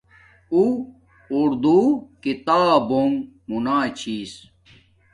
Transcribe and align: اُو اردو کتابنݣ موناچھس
اُو 0.53 0.63
اردو 1.37 1.79
کتابنݣ 2.23 3.13
موناچھس 3.47 4.33